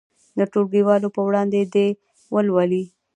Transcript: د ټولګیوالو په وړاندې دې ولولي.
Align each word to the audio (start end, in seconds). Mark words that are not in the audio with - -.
د 0.37 0.39
ټولګیوالو 0.51 1.07
په 1.15 1.21
وړاندې 1.27 1.59
دې 1.73 1.87
ولولي. 2.33 2.83